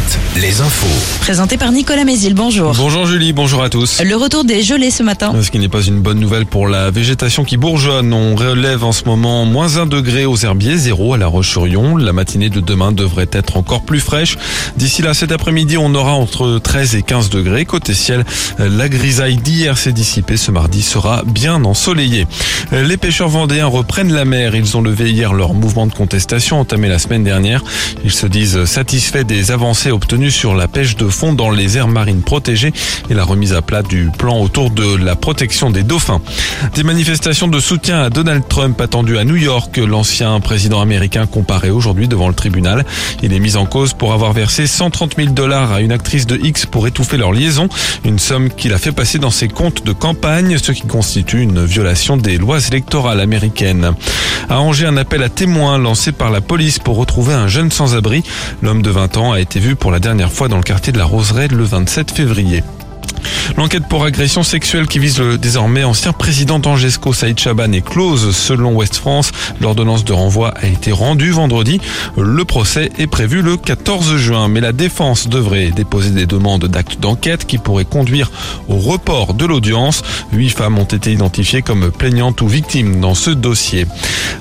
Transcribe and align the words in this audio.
Alouette, 0.00 0.18
les 0.36 0.60
infos. 0.60 1.20
Présenté 1.20 1.56
par 1.56 1.72
Nicolas 1.72 2.04
Mézil, 2.04 2.34
bonjour. 2.34 2.74
Bonjour 2.74 3.06
Julie, 3.06 3.32
bonjour 3.32 3.62
à 3.62 3.68
tous. 3.68 4.00
Le 4.02 4.16
retour 4.16 4.44
des 4.44 4.62
gelées 4.62 4.90
ce 4.90 5.02
matin. 5.02 5.32
Ce 5.42 5.50
qui 5.50 5.58
n'est 5.58 5.68
pas 5.68 5.82
une 5.82 6.00
bonne 6.00 6.18
nouvelle 6.18 6.46
pour 6.46 6.68
la 6.68 6.90
végétation 6.90 7.44
qui 7.44 7.56
bourgeonne. 7.56 8.12
On 8.12 8.34
relève 8.34 8.84
en 8.84 8.92
ce 8.92 9.04
moment 9.04 9.44
moins 9.44 9.76
1 9.76 9.86
degré 9.86 10.26
aux 10.26 10.36
herbiers, 10.36 10.76
0 10.76 11.14
à 11.14 11.18
la 11.18 11.26
Roche-sur-Yon. 11.26 11.96
La 11.96 12.12
matinée 12.12 12.50
de 12.50 12.60
demain 12.60 12.92
devrait 12.92 13.28
être 13.32 13.56
encore 13.56 13.82
plus 13.82 14.00
fraîche. 14.00 14.36
D'ici 14.76 15.02
là, 15.02 15.14
cet 15.14 15.32
après-midi, 15.32 15.76
on 15.76 15.94
aura 15.94 16.12
entre 16.12 16.58
13 16.58 16.94
et 16.94 17.02
15 17.02 17.30
degrés. 17.30 17.64
Côté 17.64 17.94
ciel, 17.94 18.24
la 18.58 18.88
grisaille 18.88 19.36
d'hier 19.36 19.76
s'est 19.76 19.92
dissipée. 19.92 20.36
Ce 20.36 20.50
mardi 20.50 20.82
sera 20.82 21.22
bien 21.24 21.64
ensoleillé. 21.64 22.26
Les 22.72 22.96
pêcheurs 22.96 23.28
vendéens 23.28 23.66
reprennent 23.66 24.12
la 24.12 24.24
mer. 24.24 24.54
Ils 24.54 24.76
ont 24.76 24.82
levé 24.82 25.10
hier 25.10 25.32
leur 25.32 25.54
mouvement 25.54 25.86
de 25.86 25.92
contestation 25.92 26.60
entamé 26.60 26.88
la 26.88 26.98
semaine 26.98 27.24
dernière. 27.24 27.62
Ils 28.04 28.12
se 28.12 28.26
disent 28.26 28.64
satisfaits 28.64 29.24
des 29.24 29.50
avancées 29.50 29.89
obtenues 29.90 30.30
sur 30.30 30.54
la 30.54 30.68
pêche 30.68 30.96
de 30.96 31.08
fond 31.08 31.32
dans 31.32 31.50
les 31.50 31.76
aires 31.76 31.88
marines 31.88 32.22
protégées 32.22 32.72
et 33.08 33.14
la 33.14 33.24
remise 33.24 33.52
à 33.52 33.62
plat 33.62 33.82
du 33.82 34.10
plan 34.16 34.40
autour 34.40 34.70
de 34.70 34.96
la 34.96 35.16
protection 35.16 35.70
des 35.70 35.82
dauphins. 35.82 36.20
Des 36.74 36.82
manifestations 36.82 37.48
de 37.48 37.60
soutien 37.60 38.00
à 38.00 38.10
Donald 38.10 38.44
Trump 38.48 38.80
attendues 38.80 39.18
à 39.18 39.24
New 39.24 39.36
York. 39.36 39.76
L'ancien 39.78 40.38
président 40.40 40.80
américain 40.80 41.26
comparé 41.26 41.70
aujourd'hui 41.70 42.08
devant 42.08 42.28
le 42.28 42.34
tribunal. 42.34 42.84
Il 43.22 43.32
est 43.32 43.40
mis 43.40 43.56
en 43.56 43.66
cause 43.66 43.92
pour 43.92 44.12
avoir 44.12 44.32
versé 44.32 44.66
130 44.66 45.16
000 45.16 45.28
dollars 45.30 45.72
à 45.72 45.80
une 45.80 45.92
actrice 45.92 46.26
de 46.26 46.36
X 46.36 46.66
pour 46.66 46.86
étouffer 46.86 47.16
leur 47.16 47.32
liaison. 47.32 47.68
Une 48.04 48.18
somme 48.18 48.50
qu'il 48.50 48.72
a 48.72 48.78
fait 48.78 48.92
passer 48.92 49.18
dans 49.18 49.30
ses 49.30 49.48
comptes 49.48 49.84
de 49.84 49.92
campagne, 49.92 50.58
ce 50.58 50.72
qui 50.72 50.86
constitue 50.86 51.40
une 51.40 51.64
violation 51.64 52.16
des 52.16 52.38
lois 52.38 52.58
électorales 52.66 53.20
américaines. 53.20 53.94
À 54.48 54.60
Angers, 54.60 54.86
un 54.86 54.96
appel 54.96 55.22
à 55.22 55.28
témoins 55.28 55.78
lancé 55.78 56.12
par 56.12 56.30
la 56.30 56.40
police 56.40 56.78
pour 56.78 56.96
retrouver 56.96 57.34
un 57.34 57.48
jeune 57.48 57.70
sans-abri. 57.70 58.22
L'homme 58.62 58.82
de 58.82 58.90
20 58.90 59.16
ans 59.16 59.32
a 59.32 59.40
été 59.40 59.60
vu 59.60 59.76
pour 59.76 59.90
la 59.90 60.00
dernière 60.00 60.32
fois 60.32 60.48
dans 60.48 60.56
le 60.56 60.62
quartier 60.62 60.92
de 60.92 60.98
la 60.98 61.04
Roseraie 61.04 61.48
le 61.48 61.64
27 61.64 62.10
février. 62.10 62.62
L'enquête 63.56 63.86
pour 63.88 64.04
agression 64.04 64.42
sexuelle 64.42 64.86
qui 64.86 64.98
vise 64.98 65.18
le 65.18 65.38
désormais 65.38 65.84
ancien 65.84 66.12
président 66.12 66.58
d'Angesco, 66.58 67.12
Saïd 67.12 67.38
Chaban, 67.38 67.72
est 67.72 67.84
close 67.84 68.34
selon 68.34 68.74
Ouest 68.74 68.96
France. 68.96 69.32
L'ordonnance 69.60 70.04
de 70.04 70.12
renvoi 70.12 70.54
a 70.56 70.66
été 70.66 70.92
rendue 70.92 71.30
vendredi. 71.30 71.80
Le 72.16 72.44
procès 72.44 72.90
est 72.98 73.06
prévu 73.06 73.42
le 73.42 73.56
14 73.56 74.16
juin, 74.16 74.48
mais 74.48 74.60
la 74.60 74.72
défense 74.72 75.28
devrait 75.28 75.70
déposer 75.70 76.10
des 76.10 76.26
demandes 76.26 76.66
d'actes 76.66 77.00
d'enquête 77.00 77.46
qui 77.46 77.58
pourraient 77.58 77.84
conduire 77.84 78.30
au 78.68 78.76
report 78.76 79.34
de 79.34 79.44
l'audience. 79.44 80.02
Huit 80.32 80.50
femmes 80.50 80.78
ont 80.78 80.84
été 80.84 81.12
identifiées 81.12 81.62
comme 81.62 81.90
plaignantes 81.90 82.40
ou 82.40 82.48
victimes 82.48 83.00
dans 83.00 83.14
ce 83.14 83.30
dossier. 83.30 83.86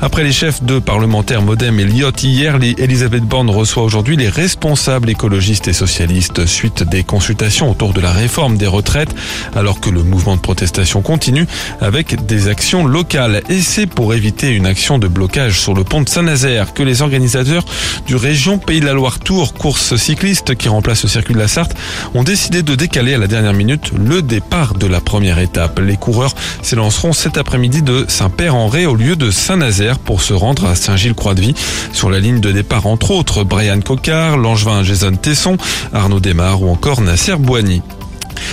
Après 0.02 0.24
les 0.24 0.32
chefs 0.32 0.64
de 0.64 0.80
parlementaires 0.80 1.42
Modem 1.42 1.80
et 1.80 1.86
Liot 1.86 2.12
hier, 2.24 2.58
Elisabeth 2.78 3.24
Borne 3.24 3.50
reçoit 3.50 3.84
aujourd'hui 3.84 4.16
les 4.16 4.30
responsables 4.30 5.10
écologistes 5.10 5.68
et 5.68 5.74
socialistes 5.74 6.46
suite 6.46 6.84
des 6.84 7.04
consultations 7.04 7.70
autour 7.70 7.94
de 7.94 8.02
la 8.02 8.12
réforme 8.12 8.58
des 8.58 8.68
retraites, 8.70 9.14
alors 9.56 9.80
que 9.80 9.90
le 9.90 10.04
mouvement 10.04 10.36
de 10.36 10.42
protestation 10.42 11.02
continue 11.02 11.48
avec 11.82 12.26
des 12.26 12.48
actions 12.48 12.86
locales. 12.86 13.42
Et 13.50 13.62
c'est 13.62 13.88
pour 13.88 14.14
éviter 14.14 14.50
une 14.50 14.66
action 14.66 14.98
de 15.00 15.08
blocage 15.08 15.60
sur 15.60 15.74
le 15.74 15.84
pont 15.84 16.02
de 16.02 16.10
Saint-Nazaire 16.10 16.74
que 16.74 16.84
les 16.84 17.02
organisateurs 17.02 17.66
du 18.08 18.16
région 18.16 18.58
Pays 18.58 18.80
de 18.80 18.86
la 18.86 18.94
Loire 18.94 19.20
Tour, 19.20 19.54
course 19.54 19.96
cycliste 19.96 20.56
qui 20.56 20.70
remplace 20.70 21.04
le 21.04 21.10
circuit 21.10 21.34
de 21.34 21.40
la 21.40 21.48
Sarthe, 21.48 21.76
ont 22.14 22.24
décidé 22.24 22.64
de 22.64 22.76
décaler 22.76 23.14
à 23.14 23.18
la 23.18 23.28
dernière 23.28 23.54
minute 23.54 23.92
le 23.94 24.22
départ 24.22 24.74
de 24.76 24.88
la 24.88 25.02
première 25.02 25.40
étape. 25.40 25.80
Les 25.80 25.98
coureurs 25.98 26.34
s'élanceront 26.62 27.14
cet 27.14 27.38
après-midi 27.38 27.82
de 27.82 28.06
Saint-Père-en-Ré 28.08 28.86
au 28.86 28.96
lieu 28.96 29.16
de 29.16 29.32
Saint-Nazaire 29.32 30.00
pour 30.00 30.22
se 30.22 30.34
rendre 30.34 30.66
à 30.66 30.76
Saint-Gilles-Croix-de-Vie. 30.76 31.56
Sur 31.94 32.10
la 32.10 32.20
ligne 32.20 32.40
de 32.40 32.52
départ, 32.52 32.88
entre 32.88 33.12
autres, 33.12 33.44
Brian 33.44 33.82
Cocard, 33.82 34.38
Langevin 34.38 34.84
Jason 34.84 35.16
Tesson, 35.16 35.58
Arnaud 35.94 36.20
Desmar 36.20 36.62
ou 36.62 36.70
encore 36.70 37.02
Nasser 37.02 37.36
Boigny. 37.36 37.82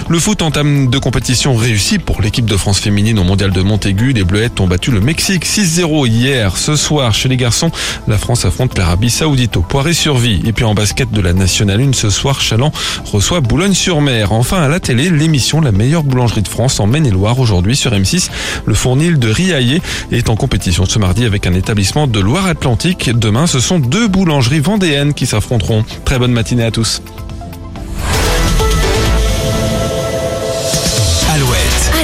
Le 0.09 0.19
foot 0.19 0.43
entame 0.43 0.89
de 0.89 0.99
compétition 0.99 1.55
réussie 1.55 1.99
pour 1.99 2.23
l'équipe 2.23 2.47
de 2.47 2.57
France 2.57 2.81
féminine 2.81 3.19
au 3.19 3.25
mondial 3.25 3.51
de 3.51 3.63
Montaigu. 3.63 4.13
Les 4.13 4.25
Bleuettes 4.25 4.61
ont 4.61 4.67
battu 4.67 4.91
le 4.91 5.01
Mexique 5.01 5.45
6-0 5.45 6.07
hier. 6.07 6.57
Ce 6.57 6.77
soir, 6.77 7.15
chez 7.15 7.29
les 7.29 7.37
garçons, 7.37 7.71
la 8.09 8.19
France 8.19 8.45
affronte 8.45 8.77
l'Arabie 8.79 9.11
Saoudite 9.11 9.57
au 9.57 9.63
Poiré-sur-Vie. 9.63 10.43
Et 10.45 10.53
puis 10.53 10.65
en 10.65 10.75
basket 10.75 11.11
de 11.11 11.21
la 11.21 11.33
Nationale 11.33 11.81
1 11.81 11.93
ce 11.93 12.11
soir, 12.11 12.41
Chaland 12.41 12.73
reçoit 13.05 13.41
Boulogne-sur-Mer. 13.41 14.33
Enfin, 14.33 14.63
à 14.63 14.69
la 14.69 14.81
télé, 14.81 15.11
l'émission 15.11 15.61
La 15.61 15.73
meilleure 15.73 16.05
boulangerie 16.05 16.43
de 16.43 16.49
France 16.49 16.81
en 16.81 16.87
Maine-et-Loire 16.87 17.39
aujourd'hui 17.39 17.77
sur 17.77 17.93
M6. 17.93 18.31
Le 18.65 18.75
fournil 18.75 19.19
de 19.19 19.29
Riaillé 19.29 19.83
est 20.13 20.29
en 20.29 20.37
compétition 20.37 20.85
ce 20.87 20.99
mardi 20.99 21.25
avec 21.25 21.47
un 21.47 21.55
établissement 21.55 22.07
de 22.07 22.21
Loire-Atlantique. 22.21 23.11
Demain, 23.11 23.47
ce 23.47 23.61
sont 23.61 23.79
deux 23.79 24.09
boulangeries 24.09 24.61
vendéennes 24.61 25.15
qui 25.15 25.27
s'affronteront. 25.27 25.85
Très 26.05 26.19
bonne 26.19 26.33
matinée 26.33 26.65
à 26.65 26.71
tous. 26.71 27.03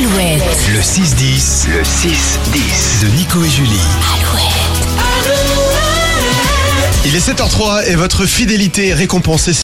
Alouette, 0.02 0.42
le 0.72 0.80
6-10, 0.80 1.68
le 1.68 1.82
6-10 1.82 3.02
de 3.04 3.08
Nico 3.16 3.44
et 3.44 3.48
Julie. 3.48 3.78
Alouette. 4.12 4.72
Il 7.04 7.14
est 7.14 7.28
7h03 7.28 7.88
et 7.88 7.94
votre 7.94 8.26
fidélité 8.26 8.88
est 8.88 8.94
récompensée. 8.94 9.52